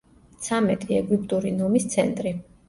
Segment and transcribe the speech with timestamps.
[0.45, 2.35] ცამეტი ეგვიპტური ნომის ცენტრი.